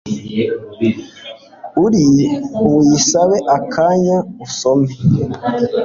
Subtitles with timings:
[1.83, 2.05] Uri
[2.63, 4.91] buyisabe akanya usome